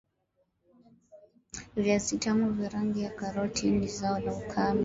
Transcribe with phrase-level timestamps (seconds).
[1.75, 4.79] viazi vitamu vya rangi ya karoti ni zao la ukame